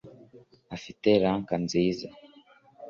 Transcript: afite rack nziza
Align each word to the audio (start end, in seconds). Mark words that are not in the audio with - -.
afite 0.75 1.09
rack 1.23 1.47
nziza 1.63 2.07